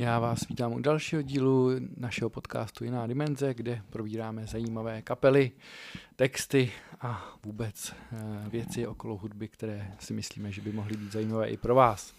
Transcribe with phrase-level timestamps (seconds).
[0.00, 5.50] Já vás vítám u dalšího dílu našeho podcastu Jiná dimenze, kde probíráme zajímavé kapely,
[6.16, 8.16] texty a vůbec eh,
[8.48, 12.14] věci okolo hudby, které si myslíme, že by mohly být zajímavé i pro vás.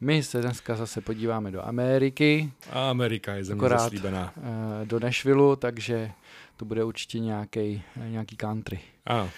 [0.00, 2.52] My se dneska zase podíváme do Ameriky.
[2.70, 4.32] A Amerika je země akorát zaslíbená.
[4.36, 6.10] eh, do Nashvilleu, takže
[6.56, 8.80] to bude určitě nějaký, nějaký country.
[9.06, 9.30] Ano,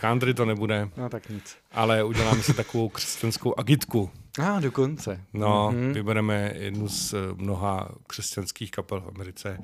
[0.00, 1.56] country to nebude, No tak nic.
[1.72, 4.10] ale uděláme si takovou křesťanskou agitku.
[4.38, 5.20] A ah, dokonce.
[5.32, 5.92] No, Mhm.
[5.92, 9.58] vybereme jednu z eh, mnoha křesťanských kapel v Americe.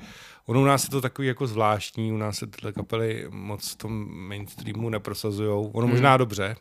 [0.46, 3.76] Ono u nás je to takový jako zvláštní, u nás se tyhle kapely moc v
[3.76, 5.70] tom mainstreamu neprosazujou.
[5.74, 5.94] Ono Hmm.
[5.94, 6.56] možná dobře,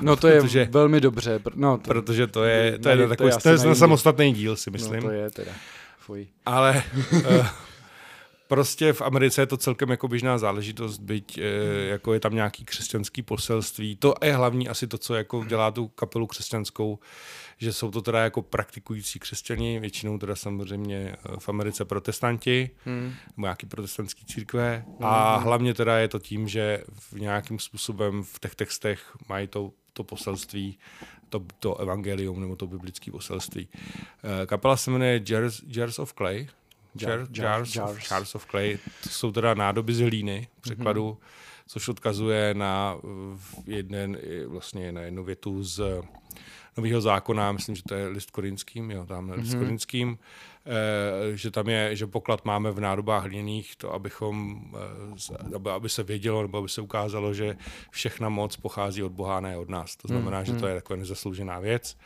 [0.00, 1.38] No to je Protože- velmi dobře.
[1.38, 3.64] pr- No, to, protože to je, to je, to takový, je to je na na
[3.64, 3.78] jindy.
[3.78, 4.96] samostatný díl, si myslím.
[5.02, 5.52] No to je teda.
[5.98, 6.26] Fuj.
[6.46, 7.46] Ale uh,
[8.48, 11.44] prostě v Americe je to celkem jako běžná záležitost, byť uh,
[11.88, 13.96] jako je tam nějaký křesťanský poselství.
[13.96, 16.98] To je hlavní asi to, co jako dělá tu kapelu křesťanskou,
[17.58, 23.12] že jsou to teda jako praktikující křesťani, většinou teda samozřejmě eh, v Americe protestanti, Hmm.
[23.36, 24.84] nebo nějaký protestantský církve.
[25.00, 29.70] A hlavně teda je to tím, že v nějakým způsobem v těch textech mají to,
[29.92, 30.78] to poselství,
[31.28, 33.68] to, to evangelium nebo to biblické poselství.
[34.42, 36.48] Eh, Kapela se jmenuje Jars, Jars of Clay.
[36.96, 37.90] Jar- Jar, Jar- jars, Jars.
[37.90, 38.78] Of, jars of Clay.
[39.02, 41.18] To jsou teda nádoby z hlíny v překladu,
[41.66, 42.96] což odkazuje na
[43.66, 46.02] jeden, vlastně na jednu větu z
[46.76, 49.38] nového zákona, myslím, že to je list korinským, jo, tam mm-hmm.
[49.38, 50.18] list korinským,
[50.66, 54.64] eh, že tam je, že poklad máme v nádobách hliněných, to abychom,
[55.32, 57.56] eh, aby, aby se vědělo, nebo aby se ukázalo, že
[57.90, 59.96] všechna moc pochází od Boha, ne od nás.
[59.96, 60.54] To znamená, mm-hmm.
[60.54, 61.96] že to je taková nezasloužená věc.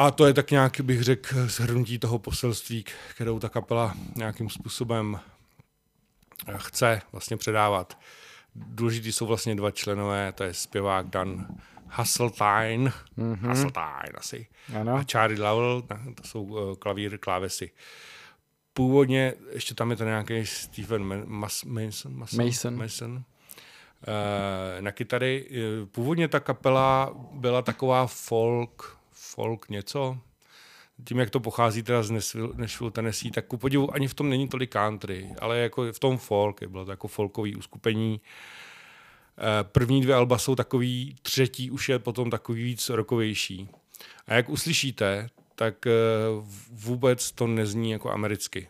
[0.00, 5.20] A to je tak nějak, bych řekl, shrnutí toho poselství, kterou ta kapela nějakým způsobem
[6.48, 7.98] eh, chce vlastně předávat.
[8.54, 11.46] Důležitý jsou vlastně dva členové, to je zpěvák Dan
[11.86, 13.46] Hasseltine, mm-hmm.
[13.46, 14.46] Hasseltine asi,
[14.80, 14.94] Ano.
[14.96, 15.82] a Charlie Lowell,
[16.14, 17.70] to jsou uh, klavír, klávesy.
[18.72, 22.76] Původně, ještě tam je ten nějaký Stephen Mas, Mason, Mason, Mason.
[22.76, 23.22] Mason uh,
[24.80, 25.48] na kytary.
[25.50, 30.18] Eh, Původně ta kapela byla taková folk, folk něco,
[31.04, 32.10] tím, jak to pochází teda z
[32.56, 36.18] Nashville, Tennessee, tak ku podivu ani v tom není tolik country, ale jako v tom
[36.18, 38.20] folk, bylo to jako folkový uskupení.
[39.38, 43.68] Eh, První dvě alba jsou takový, třetí už je potom takový víc rokovější.
[44.26, 45.92] A jak uslyšíte, tak eh,
[46.70, 48.68] vůbec to nezní jako americky.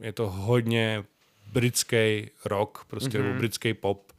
[0.00, 1.04] Je to hodně
[1.52, 3.22] britský rock, prostě, mm-hmm.
[3.22, 4.12] nebo britský pop.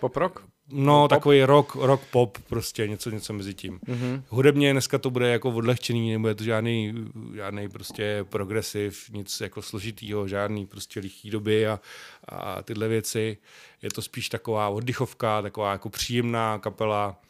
[0.00, 0.44] Pop rock?
[0.72, 1.10] No, pop?
[1.10, 3.80] takový rock, rock pop, prostě něco, něco mezi tím.
[3.86, 4.24] Mhm.
[4.28, 6.94] Hudebně dneska to bude jako odlehčený, nebude to žádný,
[7.34, 11.80] žádný prostě progresiv, nic jako složitýho, žádný prostě lichý doby a,
[12.28, 13.36] a tyhle věci.
[13.82, 17.20] Je to spíš taková oddychovka, taková jako příjemná kapela,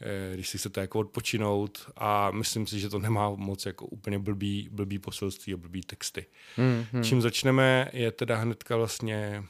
[0.00, 4.18] eh, když si chcete jako odpočinout a myslím si, že to nemá moc jako úplně
[4.18, 6.26] blbý, blbý poselství a blbý texty.
[6.56, 7.04] Mhm.
[7.04, 9.44] Čím začneme je teda hnedka vlastně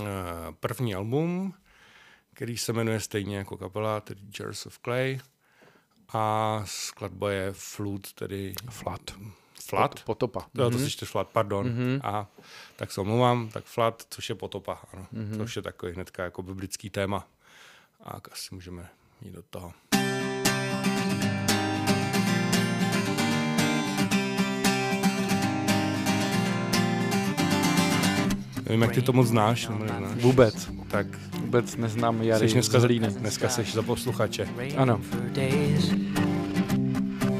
[0.00, 0.04] eh,
[0.60, 1.54] první album,
[2.38, 5.18] který se jmenuje stejně jako kapela, tedy Jars of Clay.
[6.12, 9.00] A skladba je Flood, tedy Flat.
[9.68, 9.94] Flat.
[9.94, 10.46] Pot- Potopa.
[10.54, 11.66] Jo, to si čteš Flat, pardon.
[11.68, 12.00] Mhm.
[12.04, 12.26] A
[12.76, 15.06] tak se omlouvám, tak Flat, což je potopa, ano.
[15.36, 17.28] Což je takový hnedka jako biblický téma.
[18.04, 18.88] A asi můžeme
[19.20, 19.72] jít do toho.
[28.68, 30.22] Nevím, jak ty to moc znáš, nebo neznáš.
[30.22, 30.70] Vůbec.
[30.88, 31.06] Tak
[31.40, 33.08] Vůbec neznám Jary jsi dneska, z Hlíny.
[33.08, 34.48] dneska jsi za posluchače.
[34.76, 35.00] Ano.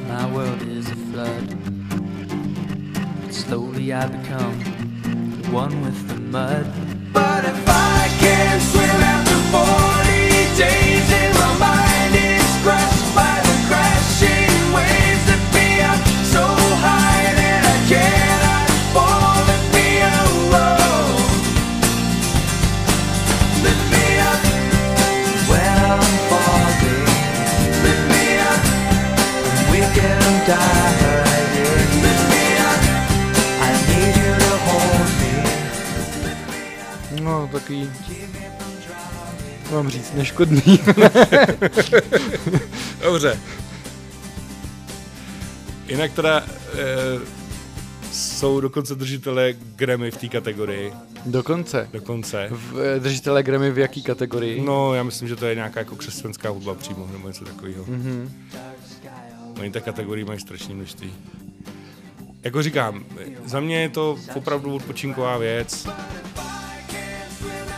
[0.09, 1.55] My world is a flood.
[3.25, 4.65] But slowly I become
[5.53, 6.67] one with the mud.
[7.13, 9.18] But if I can swim after
[37.69, 37.91] takový,
[39.73, 40.63] mám říct, neškodný.
[43.03, 43.41] Dobře.
[45.89, 46.45] Jinak teda e,
[48.13, 50.93] jsou dokonce držitelé Grammy v té kategorii.
[51.27, 51.89] Dokonce.
[51.93, 52.49] Dokonce.
[52.51, 54.61] V, eh, držitelé Grammy v jaký kategorii?
[54.61, 57.85] No, já myslím, že to je nějaká jako křesťanská hudba přímo, nebo něco takového.
[57.89, 58.33] Mhm.
[59.61, 61.13] Oni té kategorii mají strašné množství.
[62.43, 63.05] Jako říkám,
[63.45, 65.89] za mě je to opravdu odpočinková věc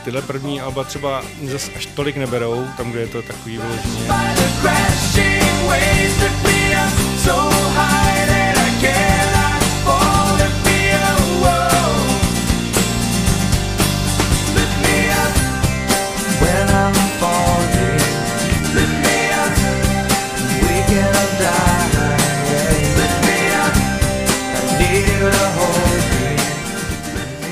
[0.04, 4.06] tyhle první alba třeba zase až tolik neberou, tam, kde je to takový vyloženě.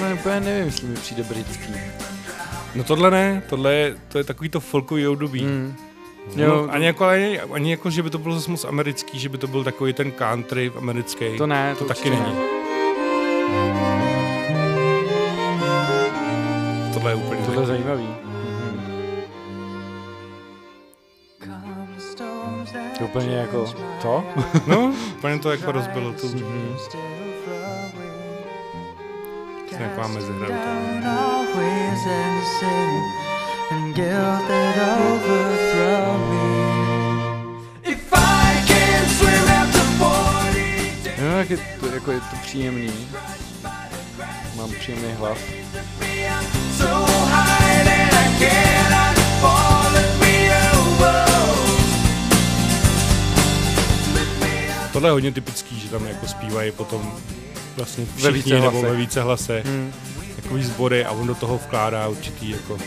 [0.01, 1.73] No, úplně nevím, jestli mi přijde britský.
[2.75, 5.45] No tohle ne, tohle je, to je takový to folkový období.
[5.45, 5.75] Mm.
[6.37, 9.29] No, Jo, ani, jako, ani, ani jako, že by to bylo zase moc americký, že
[9.29, 11.37] by to byl takový ten country americký.
[11.39, 12.35] to ne, to taky určitě není.
[12.35, 12.59] ne.
[16.95, 18.09] Tohle je úplně Tohle je zajímavý.
[18.25, 18.81] Mhm.
[22.99, 23.65] To úplně jako,
[24.03, 24.25] co?
[24.67, 26.77] No, úplně to jako rozbilo tu Mhm.
[29.79, 31.38] taková mezihra.
[31.53, 32.91] Always and sin
[33.71, 34.77] and guilt that
[35.09, 37.93] overthrow me.
[37.93, 43.09] If I can swim after 40 days, No, jak je to, jako je to příjemný.
[44.57, 45.39] Mám příjemný hlas.
[46.79, 51.29] so high that I cannot fall, let me over.
[54.93, 57.13] Tohle je hodně typický, že tam jako zpívají potom
[57.77, 59.63] vlastně Ve všichni více nebo ve více hlase.
[59.67, 59.93] Hmm.
[60.49, 62.79] Takový sbory a on do toho vkládá určitý jako...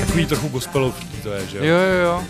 [0.00, 1.64] Takový trochu gospelovský to je, že jo?
[1.64, 2.22] Jo, jo, jo.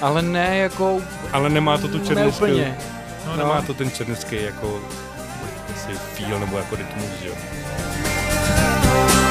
[0.00, 1.00] Ale ne jako,
[1.32, 2.44] Ale nemá to tu ne černoský...
[2.44, 2.78] úplně.
[3.26, 4.80] No, nemá to ten černoský jako
[5.74, 7.34] asi feel nebo jako rytmus, že jo?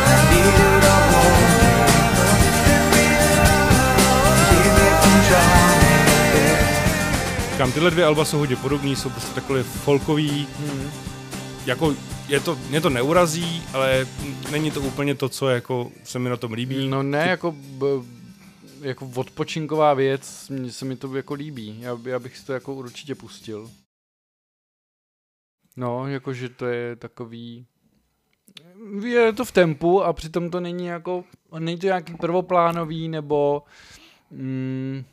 [0.08, 0.76] I need me.
[5.30, 5.65] Drowning.
[7.56, 10.90] Říkám, tyhle dvě alba jsou hodně podobný, jsou prostě takové folkový, Hmm.
[11.66, 11.96] jako
[12.28, 14.08] je to, mě to neurazí, ale
[14.52, 16.88] není to úplně to, co jako se mi na tom líbí.
[16.88, 17.86] No ne, jako, b,
[18.82, 21.82] jako odpočinková věc, mně se mi to jako líbí.
[21.82, 23.72] Já, já bych si to jako určitě pustil.
[25.76, 27.66] No, jakože to je takový...
[29.04, 31.24] Je to v tempu a přitom to není jako...
[31.60, 33.64] Není to nějaký prvoplánový nebo...
[34.32, 35.04] Mm,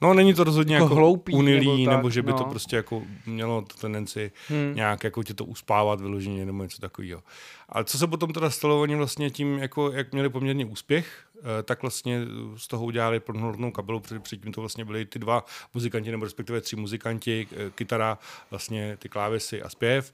[0.00, 2.50] No není to rozhodně Jako jako, hloupý, unilý, nebo nebo, tak, že by to no.
[2.50, 7.22] prostě jako mělo tendenci hm, nějak jako tě to uspávat vyloženě nebo něco takového.
[7.68, 11.62] A co se potom teda stalo, oni vlastně tím, jako, jak měli poměrně úspěch, eh,
[11.62, 12.20] tak vlastně
[12.56, 15.44] z toho udělali plnohodnotnou kapelu, protože předtím to vlastně byly ty dva
[15.74, 18.18] muzikanti, nebo respektive tři muzikanti, eh, kytara,
[18.50, 20.12] vlastně ty klávesy a zpěv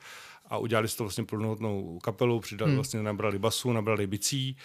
[0.51, 2.77] a udělali si to vlastně plnohodnotnou kapelu, přidali, Hmm.
[2.77, 4.57] vlastně nabrali basu, nabrali bicí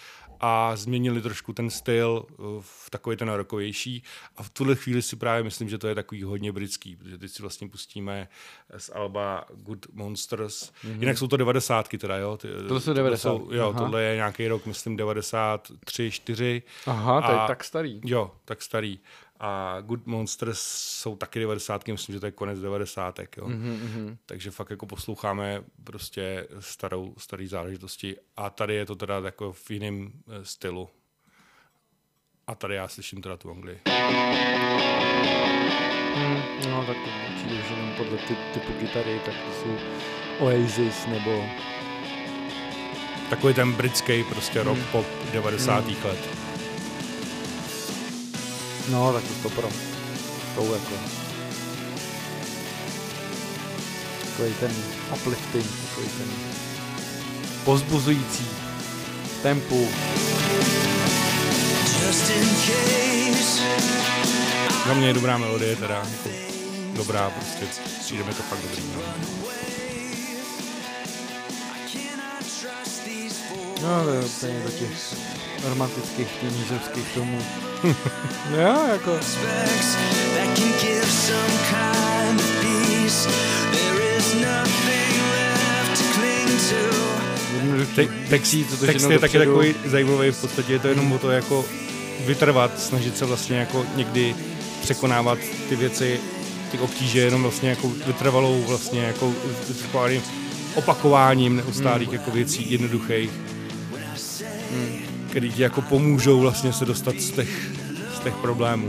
[0.44, 4.02] a změnili trošku ten styl eh, v takový ten rokovější
[4.36, 7.30] a v tuhle chvíli si právě myslím, že to je takový hodně britský, protože teď
[7.30, 8.28] si vlastně pustíme
[8.76, 10.72] z Alba Good Monsters.
[10.84, 11.00] Mm-hmm.
[11.00, 12.36] Jinak jsou to devadesátky teda, jo?
[12.36, 13.28] Ty, Tohle jsou 90.
[13.28, 13.78] Jsou, jo, Aha.
[13.78, 16.62] tohle je nějaký rok, myslím 93, 4.
[16.86, 18.00] aha, to je A- tak starý.
[18.04, 18.98] Jo, tak starý.
[19.44, 20.60] A Good Monsters
[21.00, 21.88] jsou taky 90.
[21.88, 23.18] Myslím, že to je konec 90.
[23.36, 23.46] Jo.
[23.48, 23.54] Mm.
[23.54, 24.16] Mhm, mhm.
[24.26, 28.16] Takže fakt jako posloucháme prostě starou, starý záležitosti.
[28.36, 30.88] A tady je to teda jako v jiném eh, stylu.
[32.46, 33.80] A tady já slyším teda tu Anglii.
[36.14, 39.76] Hmm, no tak to určitě, že jenom podle ty, typu kytary, tak to jsou
[40.38, 41.44] Oasis nebo...
[43.30, 44.86] Takový ten britský prostě rock Hmm.
[44.92, 45.84] pop 90.
[45.84, 45.96] Hmm.
[46.04, 46.51] let.
[48.88, 49.68] No, tak to pro.
[50.54, 50.94] To jako...
[54.30, 54.72] Takový ten
[55.14, 56.28] uplifting, takový ten
[57.64, 58.46] pozbuzující
[59.42, 59.88] tempu.
[64.86, 65.94] Za mě je dobrá melodie teda.
[65.94, 66.28] Jako
[66.92, 67.66] dobrá, prostě
[68.00, 68.82] přijde mi to fakt dobrý.
[68.94, 69.02] No.
[73.82, 74.98] No, to je úplně do těch
[75.64, 77.38] romantických teenagerských filmů.
[78.50, 79.18] jo, jako...
[87.94, 89.38] Te- text, text je taky dopředu.
[89.38, 91.64] takový zajímavý, v podstatě je to jenom o to jako
[92.26, 94.34] vytrvat, snažit se vlastně jako někdy
[94.82, 95.38] překonávat
[95.68, 96.20] ty věci,
[96.70, 99.32] ty obtíže, jenom vlastně jako vytrvalou vlastně jako
[100.74, 103.30] opakováním neustálých jako věcí jednoduchých,
[105.32, 107.70] který ti jako pomůžou vlastně se dostat z těch,
[108.16, 108.88] z těch problémů.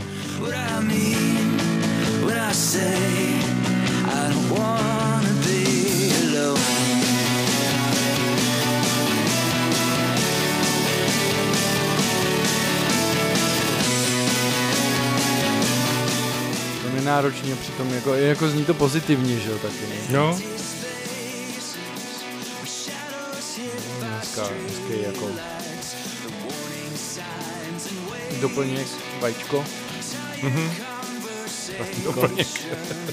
[16.82, 19.76] To je náročný a přitom jako, jako zní to pozitivně, že jo, taky.
[20.10, 20.40] No,
[24.00, 25.30] Dneska, dneska jako
[28.44, 28.88] doplněk,
[29.20, 29.66] vajíčko.
[30.44, 30.72] Mhm.
[32.04, 32.48] Doplněk.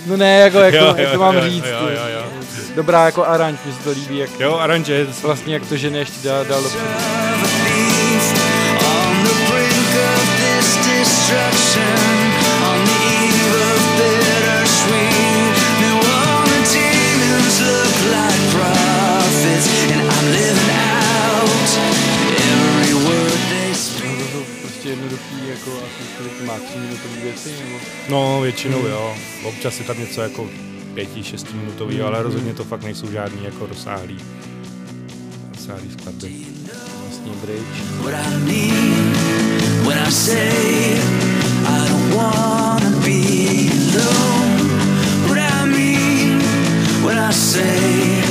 [0.07, 1.65] No ne, jako, jako Jo, jak jo, to mám jo, říct.
[1.65, 2.25] jo, jo, jo.
[2.75, 6.29] Dobrá jako aranž, mi se to líbí, jak jo, aranže, vlastně jak to žene ještě
[6.29, 6.85] dál, dál dopředu.
[11.43, 12.20] Of
[28.65, 29.17] většinou jo.
[29.45, 30.49] Občas je tam něco jako
[30.95, 34.17] pěti, šestiminutový, Mm, ale rozhodně to fakt nejsou žádný jako rozsáhlý,
[35.55, 36.31] rozsáhlý skladby.
[37.01, 38.03] Vlastně bridge.
[38.03, 39.13] what I mean
[39.87, 41.01] when I say
[41.67, 44.69] I don't wanna be alone.
[45.29, 46.43] What I mean
[47.05, 48.23] when I say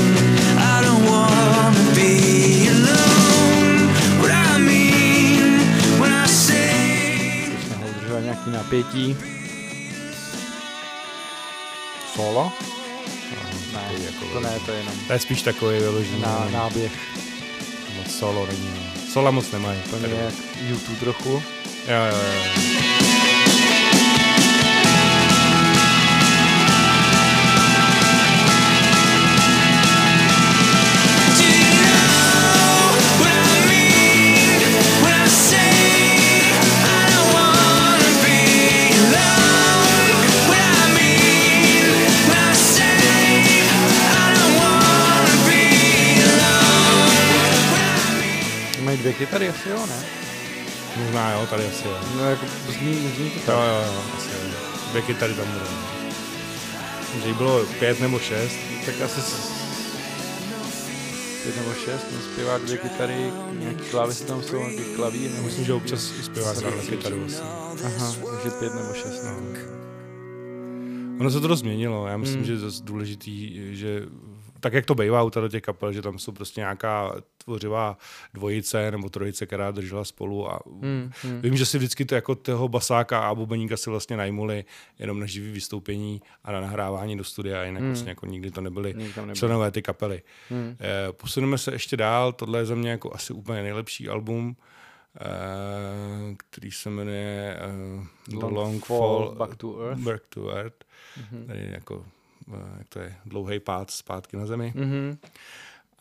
[0.58, 3.94] I don't wanna be alone.
[4.22, 5.60] What I mean
[6.00, 9.39] when I say Jsme udržovat nějaký napětí.
[12.20, 12.52] Solo?
[13.74, 16.22] Ne, takový jako to ne, to je jenom To je spíš takový vyložený.
[16.22, 16.92] na, no, náběh.
[17.98, 18.70] moc solo není.
[18.76, 19.02] No.
[19.14, 19.80] Sola moc nemají.
[19.90, 20.34] To je jak
[20.70, 21.30] YouTube trochu.
[21.88, 22.99] Jo, jo, jo.
[49.20, 50.04] Dvě kytary, asi jo, ne?
[50.98, 51.98] Možná jo, tady asi jo.
[52.18, 52.46] No jako
[52.80, 53.56] zní, zní to Jo, tak.
[53.68, 54.52] jo, jo, asi jo.
[54.92, 55.66] Dvě kytary tam budou.
[57.22, 58.56] Že jich bylo pět nebo šest.
[58.86, 59.52] Tak asi s...
[61.44, 65.66] pět nebo šest, no zpěvák dvě kytary, nějaký klávesy tam jsou, nějaký klavír, nebo Myslím,
[65.66, 67.26] že občas i hrál na kytaru.
[67.26, 67.42] asi.
[67.86, 69.40] Aha, takže pět nebo šest, no.
[71.20, 72.08] Ono se to dost změnilo.
[72.08, 72.46] Já myslím, Hmm.
[72.46, 74.02] že je zase důležitý, že
[74.60, 77.98] tak jak to bývá u tady těch kapel, že tam jsou prostě nějaká tvořivá
[78.34, 81.42] dvojice nebo trojice, která držela spolu a Hmm, hmm.
[81.42, 84.66] Vím, že si vždycky to jako toho basáka a bubeníka si vlastně najmuli
[85.00, 87.90] jenom na živý vystoupení a na nahrávání do studia, jinak Hmm.
[87.92, 88.94] vlastně jako nikdy to tam nebyl.
[89.34, 90.22] členové ty kapely.
[90.50, 90.76] Hmm.
[90.80, 94.56] Eh, posuneme se ještě dál, tohle je za mě jako asi úplně nejlepší album,
[95.20, 100.00] eh, který se jmenuje eh, The Long Long, Fall Fall, Back to Earth.
[100.02, 100.76] Back to Earth.
[101.32, 101.48] Mhm.
[101.48, 102.06] Tady jako,
[102.78, 104.74] jak to je, dlouhý pád zpátky na zemi.
[104.76, 105.18] Mhm.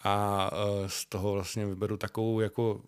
[0.05, 2.81] A eh, z toho vlastně vyberu takovou jako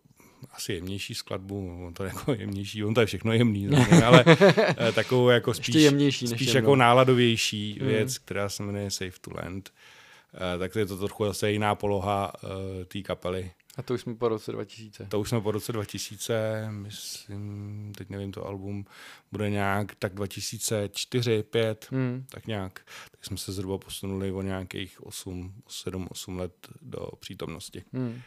[0.52, 3.69] asi jemnější skladbu, on to je jako jemnější, on to je všechno jemný,
[4.07, 4.25] ale
[4.88, 6.59] eh, takovou jako spíš, jemnější než spíš jemnou.
[6.59, 7.87] jako náladovější Mm.
[7.88, 9.73] věc, která se jmenuje Safe to Land.
[10.55, 12.33] Eh, tak je to trochu zase jiná poloha
[12.88, 13.50] té kapely.
[13.77, 15.07] A to už jsme po roce 2000.
[15.07, 18.85] To už jsme po roce 2000, myslím, teď nevím, to album
[19.33, 22.25] bude nějak tak 2004, 5, Hmm.
[22.31, 22.81] tak nějak.
[23.11, 27.85] Tak jsme se zhruba posunuli o nějakých 8, 7, 8 let do přítomnosti.
[27.93, 28.21] Hmm.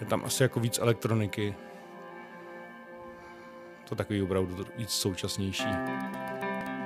[0.00, 1.54] Je tam asi jako víc elektroniky.
[3.88, 5.68] To takový opravdu víc současnější.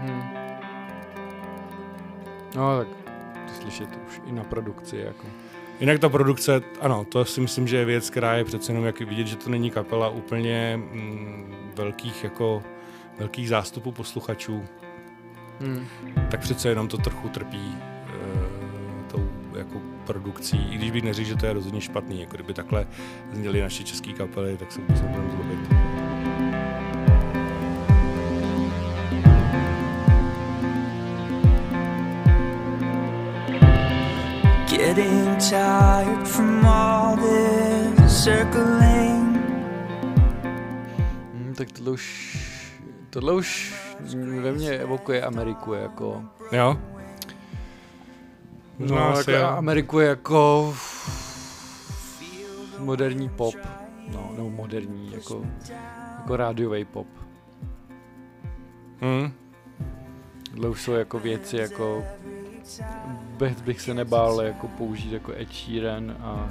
[0.00, 0.22] Hmm.
[2.54, 3.05] No tak
[3.46, 5.26] to slyšet už i na produkci jako.
[5.80, 9.00] Jinak ta produkce, ano, to si myslím, že je věc, která je přece jenom jak
[9.00, 12.62] vidět, že to není kapela úplně mm, velkých jako
[13.18, 14.64] velkých zástupů posluchačů,
[15.60, 15.86] Hmm.
[16.30, 21.36] tak přece jenom to trochu trpí e, tou jako produkcí, i když bych neřekl, že
[21.36, 22.86] to je rozhodně špatný, jako kdyby takhle
[23.32, 25.85] zněly naše české kapely, tak se vůbec nebudeme zlobit.
[35.38, 39.36] Tired from all this circling.
[41.32, 42.36] Hmm, tak tohle už,
[43.10, 43.74] tohle už
[44.40, 46.78] ve mně evokuje Ameriku jako, Jo?
[48.78, 49.48] No, asi jako jo.
[49.48, 50.74] Ameriku jako
[52.78, 53.54] moderní pop,
[54.12, 55.46] no, nebo moderní, jako,
[56.18, 57.06] jako rádiový pop.
[59.00, 59.32] Hm?
[60.50, 62.04] Tohle už jsou jako věci, jako
[63.38, 66.50] bez bych se nebál jako použít jako Ed Sheeran a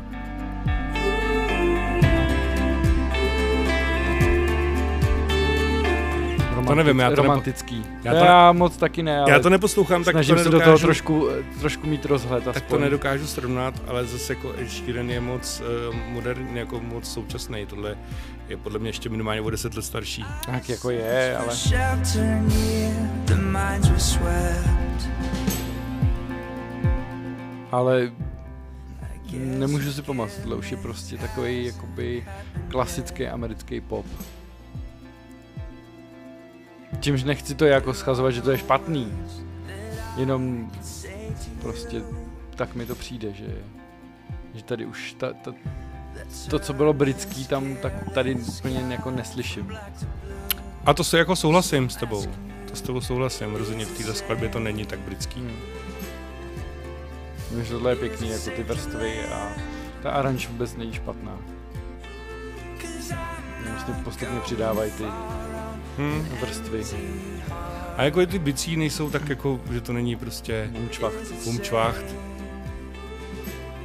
[6.68, 7.86] To nevím, já to romantický.
[8.04, 10.36] já Já, to to ne- já moc taky ne, ale Já to neposlouchám, tak snažím
[10.36, 11.28] to se do nedokážu, toho trošku,
[11.60, 12.78] trošku mít rozhled tak aspoň.
[12.78, 17.66] to nedokážu srovnat, ale zase jako Ed Sheeran je moc uh, moderní, jako moc současný.
[17.66, 17.98] Tohle
[18.50, 20.26] je podle mě ještě minimálně o 10 let starší.
[20.46, 21.54] Tak jako je, ale
[27.76, 28.12] ale
[29.34, 32.28] nemůžu si pomoct, tohle už je prostě takový jakoby
[32.68, 34.06] klasický americký pop.
[37.00, 39.14] Čímž nechci to jako schazovat, že to je špatný.
[40.18, 40.72] Jenom
[41.62, 42.02] prostě
[42.56, 43.64] tak mi to přijde, že,
[44.54, 45.54] že tady už ta, ta,
[46.50, 49.78] to, co bylo britský, tam tak tady úplně jako neslyším.
[50.86, 52.26] A to se jako souhlasím s tebou.
[52.70, 53.56] To s tebou souhlasím.
[53.56, 55.40] Rozhodně v této skladbě to není tak britský.
[55.40, 55.85] Hmm.
[57.56, 59.48] Takže tohle je pěkný, jako ty vrstvy a
[60.04, 61.38] ta aranž vůbec není špatná.
[63.70, 65.04] Vlastně postupně přidávají ty
[65.98, 66.28] Hmm.
[66.42, 66.84] vrstvy.
[67.98, 71.16] A jako i ty bicí nejsou tak jako, že to není prostě Umčvacht.
[71.46, 72.06] umčvacht.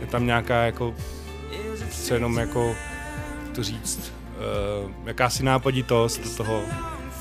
[0.00, 0.94] Je tam nějaká jako,
[1.88, 2.76] přece jenom jako,
[3.46, 4.12] jak to říct,
[4.84, 6.62] uh, jakási nápaditost do toho.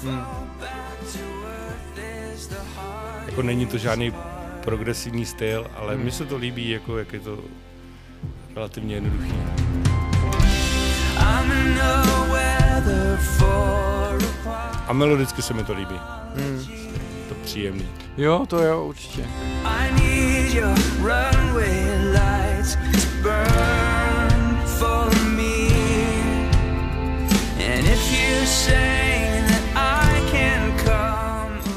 [0.03, 0.25] Hmm.
[3.25, 4.13] Jako není to žádný
[4.69, 6.03] progresivní styl, ale Hmm.
[6.03, 7.39] mně se to líbí, jako jak je to
[8.55, 9.33] relativně jednoduchý.
[10.21, 10.31] No
[14.87, 15.95] a melodicky se mi to líbí.
[16.35, 16.65] Hmm.
[17.29, 17.85] To příjemný.
[18.17, 19.25] Jo, to jo, určitě.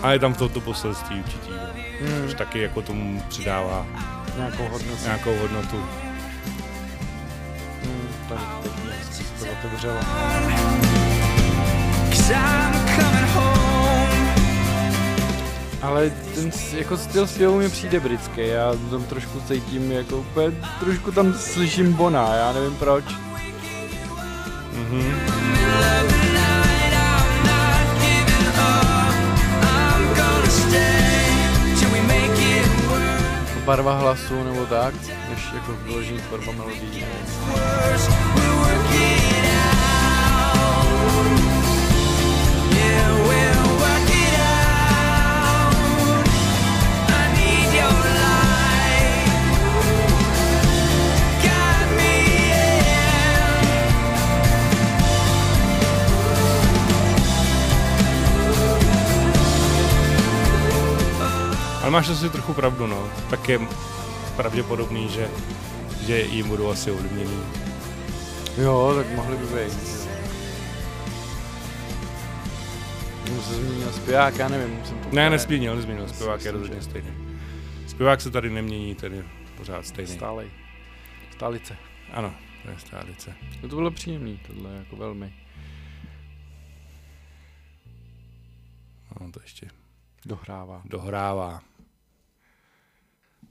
[0.02, 1.61] A je tam to, to poselství určitě.
[2.42, 3.86] Taky jako tomu přidává
[4.36, 5.02] Nějakou hodnotu.
[5.04, 5.76] nějakou hodnotu.
[7.84, 8.08] Hmm.
[8.62, 9.98] Teď se to otevřelo.
[15.82, 21.12] Ale ten jako styl zpěvu mi přijde britský, já tam trošku cítím, jako úplně, trošku
[21.12, 23.04] tam slyším Bona, já nevím proč.
[24.72, 25.21] Mhm.
[33.72, 34.94] Barva hlasu nebo tak,
[35.30, 36.72] než jako vyložení tvorba out.
[42.76, 43.21] Yeah,
[61.82, 63.08] Ale máš asi trochu pravdu, no.
[63.30, 63.60] Tak je
[64.36, 65.30] pravděpodobný, že,
[66.06, 67.38] že jim budou asi ovlivněný.
[68.58, 69.78] Jo, tak mohli by být.
[73.30, 76.08] Nebo se změnil zpěvák, já nevím, jsem Ne, nesmínil, nesmínil.
[76.08, 77.10] Zpěvák je rozhodně že- stejný.
[77.86, 79.24] Zpěvák se tady nemění, tedy
[79.56, 80.12] pořád stejný.
[80.12, 80.50] Stálej.
[81.32, 81.76] Stálice.
[82.12, 83.34] Ano, to je stálice.
[83.62, 85.32] No to bylo příjemný, tohle jako velmi.
[89.20, 89.66] No, to ještě
[90.26, 90.82] Dohrává.
[90.84, 91.60] dohrává.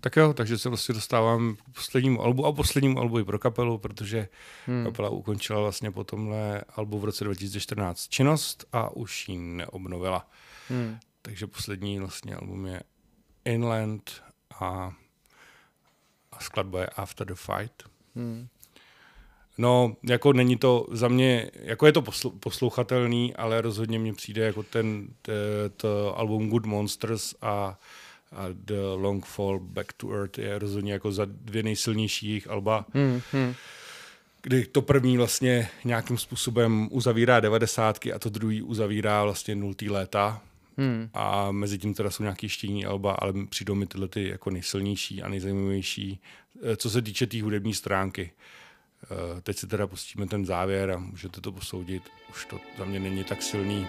[0.02, 3.78] Tak jo, takže se vlastně dostávám k poslednímu albu a poslednímu albu i pro kapelu,
[3.78, 4.28] protože
[4.66, 4.84] Hmm.
[4.86, 10.28] kapela ukončila vlastně po tomhle albu v roce 2014 činnost a už ji neobnovila.
[10.70, 10.98] Hmm.
[11.22, 12.84] Takže poslední vlastně album je
[13.46, 14.12] Inland
[14.60, 14.94] a,
[16.32, 17.84] a skladba je After the Fight.
[18.16, 18.48] Hmm.
[19.58, 24.46] No, jako není to za mě, jako je to poslu, poslouchatelný, ale rozhodně mně přijde
[24.46, 25.08] jako ten,
[25.78, 27.78] to album Good Monsters a,
[28.32, 32.86] a The Long Fall Back to Earth je rozhodně jako za dvě nejsilnější jejich alba,
[32.94, 33.22] Hmm.
[33.32, 33.54] Hmm.
[34.42, 40.42] kdy to první vlastně nějakým způsobem uzavírá devadesátky a to druhý uzavírá vlastně nultý léta
[40.78, 41.10] Hmm.
[41.14, 45.22] a mezi tím teda jsou nějaký štění alba, ale přijdou mi tyhle ty jako nejsilnější
[45.24, 46.20] a nejzajímavější,
[46.64, 48.32] eh, co se týče té tý hudební stránky.
[49.04, 52.04] Eh, Teď si teda pustíme ten závěr a můžete to posoudit.
[52.30, 53.88] Už to za mě není tak silný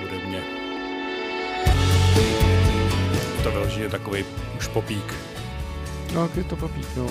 [0.00, 0.42] hudebně.
[3.42, 4.24] To vyloženě takový
[4.58, 5.14] už popík.
[6.14, 7.06] No, jak je to papík, no.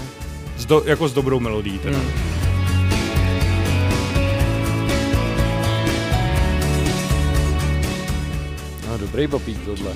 [0.58, 1.98] S do, jako s dobrou melodií teda.
[1.98, 2.10] Hmm.
[8.90, 9.92] No, dobrý papík tohle.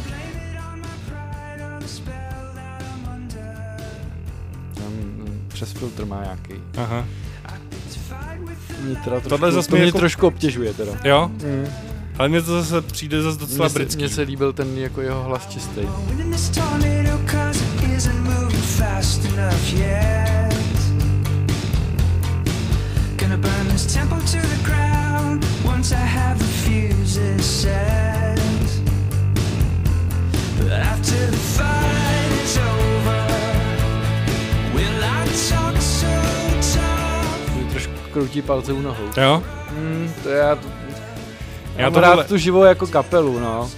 [4.75, 6.53] Tam mm, přes filtr má nějaký.
[6.77, 7.05] Aha.
[8.81, 10.91] Mě teda trošku, Tohle zas to mě mě jako- trošku obtěžuje teda.
[11.03, 11.67] Jo, Mm.
[12.19, 13.97] Ale mně to zase přijde zase docela Mně se, britský.
[13.97, 15.82] mně se líbil ten jako jeho hlas čistý.
[30.73, 33.28] After the fight is over,
[34.73, 36.08] will I talk so
[36.73, 37.56] tough?
[37.56, 39.04] Mě trošku kroutí palce u nohou.
[39.17, 39.43] Jo?
[39.71, 40.58] Mm, to já,
[41.75, 43.71] já, tohle- rád tu živou jako kapelu, no.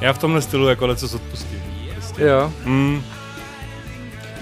[0.00, 1.62] Já v tomhle stylu jako leco odpustím.
[1.94, 2.22] Prostě.
[2.22, 2.52] Jo.
[2.64, 3.02] Mm.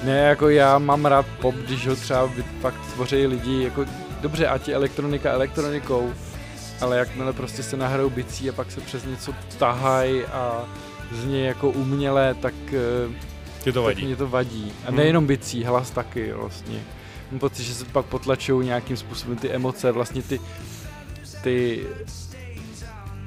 [0.04, 3.84] Ne, jako já mám rád pop, když ho třeba fakt tvoří lidi, jako
[4.20, 6.12] dobře, ať je elektronika elektronikou,
[6.80, 10.64] ale jakmile prostě se nahrajou bicí a pak se přes něco tahají a
[11.12, 13.12] zně jako umělé, tak, eh,
[13.64, 14.06] Ti to tak vadí.
[14.06, 14.72] mě to vadí.
[14.84, 14.96] A Hmm.
[14.96, 16.78] nejenom bicí, hlas taky vlastně.
[17.30, 20.40] Mám pocit, že se pak potlačují nějakým způsobem ty emoce, vlastně ty,
[21.42, 21.82] ty,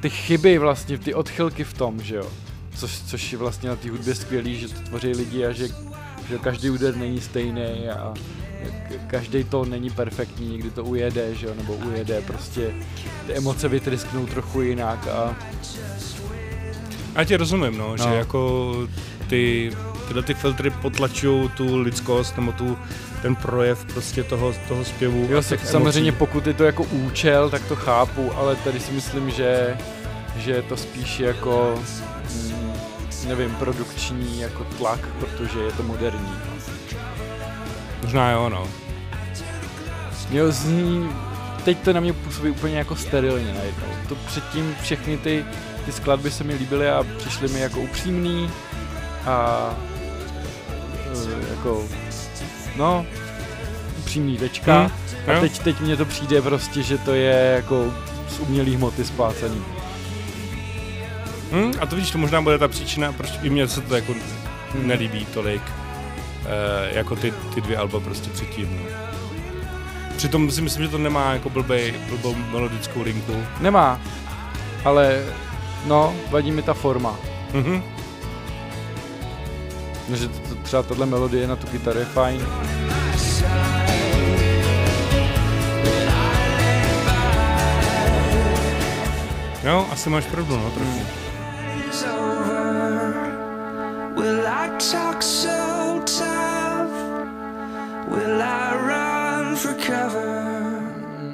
[0.08, 2.28] ty chyby vlastně, ty odchylky v tom, že jo.
[2.76, 5.68] Což, což je vlastně na té hudbě skvělý, že to tvoří lidi a že,
[6.30, 8.14] že každý úder není stejný a
[9.08, 12.72] každý to není perfektní, někdy to ujede, že jo, nebo ujede, prostě
[13.28, 15.36] ty emoce vytrysknou trochu jinak a...
[17.16, 17.98] Já tě rozumím, no, no.
[17.98, 18.74] že jako
[19.30, 19.72] ty,
[20.08, 22.78] tyhle ty filtry potlačují tu lidskost nebo tu,
[23.22, 25.28] ten projev prostě toho, toho zpěvu.
[25.30, 26.20] Jo, těch samozřejmě emocí.
[26.20, 29.78] pokud je to jako účel, tak to chápu, ale tady si myslím, že,
[30.38, 31.80] že je to spíš jako,
[32.36, 32.74] mm,
[33.28, 36.34] nevím, produkční jako tlak, protože je to moderní.
[38.04, 38.68] Možná jo, no.
[40.32, 41.10] Jo, zní,
[41.66, 43.88] teď to na mě působí úplně jako sterilně najednou.
[44.10, 45.46] To předtím všechny ty,
[45.86, 48.52] ty skladby se mi líbily a přišly mi jako upřímný
[49.26, 49.70] a
[51.16, 51.84] eh, jako,
[52.76, 53.06] no,
[54.00, 54.80] upřímný tečka.
[54.80, 54.92] Hmm,
[55.28, 55.42] A jo.
[55.42, 57.94] teď, teď mně to přijde prostě, že to je jako
[58.30, 59.64] z umělý hmoty splácený.
[61.52, 61.72] Hm?
[61.80, 64.14] A to vidíš, to možná bude ta příčina, proč i mně se to jako
[64.74, 64.88] Hmm.
[64.88, 65.62] nelíbí tolik,
[66.46, 68.80] eh, jako ty, ty dvě alba prostě předtím.
[68.84, 69.08] No.
[70.18, 73.44] Přitom si myslím, že to nemá jako blbej, blbou melodickou linku.
[73.60, 74.00] Nemá,
[74.86, 75.26] ale
[75.86, 77.16] no, vadí mi ta forma.
[77.54, 77.84] Mhm.
[80.10, 82.42] No, že to, to, třeba tahle melodie na tu kytaru je fajn.
[89.64, 91.00] Jo, asi máš pravdu, no, trochu.
[91.00, 91.17] is
[94.18, 96.92] Will I talk so tough?
[98.08, 100.48] Will I run for cover?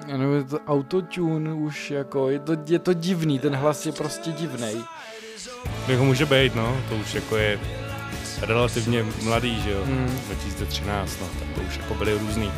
[0.07, 3.91] Já nevím, je to autotune už jako, je to, je to divný, ten hlas je
[3.91, 4.83] prostě divný.
[5.87, 7.59] Jako může být, no, to už jako je
[8.41, 10.19] relativně mladý, že jo, Hmm.
[10.27, 12.51] 2013, no, tak to už jako byly různý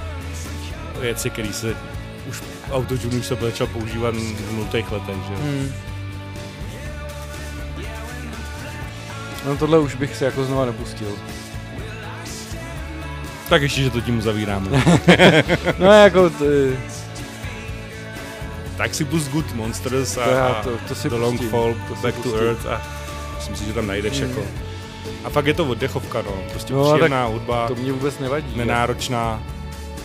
[1.02, 1.76] věci, které se
[2.30, 5.40] už autotune už se začal používat v nultých letech, že jo.
[5.42, 5.72] Hmm.
[9.46, 11.08] No tohle už bych se jako znova nepustil.
[13.50, 14.70] Tak ještě, že to tím uzavíráme.
[15.80, 16.46] No jako, t,
[18.78, 21.76] tak si pust Good Monsters a, To já to- to si The Long pustím, Fall,
[21.88, 22.40] to Back to pustím.
[22.48, 22.82] Earth a
[23.36, 24.30] myslím si, že tam najdeš Mm.
[24.30, 24.42] jako.
[25.24, 26.32] A fakt je to oddechovka, no.
[26.52, 28.56] Prostě No, příjemná hudba, to mě vůbec nevadí.
[28.58, 29.44] nenáročná,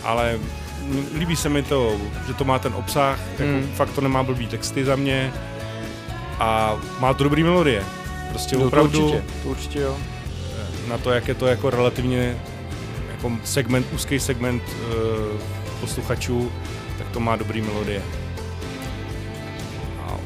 [0.03, 0.39] ale
[0.83, 1.95] m- líbí se mi to,
[2.27, 3.71] že to má ten obsah, jako Mm.
[3.75, 5.33] fakt to nemá blbý texty za mě
[6.39, 7.83] a má to dobrý melodie.
[8.31, 9.97] Prostě No, to opravdu určitě, to určitě jo.
[10.87, 12.41] na to, jak je to jako relativně
[13.11, 15.41] jako segment, úzký segment uh,
[15.79, 16.51] posluchačů,
[16.97, 18.03] tak to má dobrý melodie.
[19.99, 20.19] A,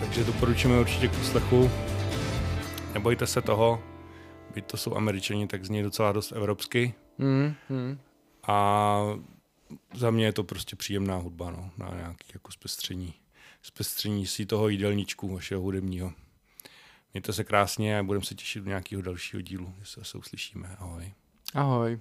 [0.00, 1.70] takže doporučujeme určitě k poslechu.
[2.94, 3.82] Nebojte se toho,
[4.54, 6.94] byť to jsou američani, tak zní docela dost evropsky.
[7.18, 7.98] Hmm, hmm.
[8.46, 9.00] A
[9.94, 13.14] za mě je to prostě příjemná hudba, no, na nějaký jako zpestření,
[13.62, 16.12] zpestření si toho jídelníčku vašeho hudebního.
[17.12, 20.76] Mějte se krásně a budeme se těšit do nějakého dalšího dílu, že se uslyšíme.
[20.78, 21.12] Ahoj.
[21.54, 22.00] Ahoj.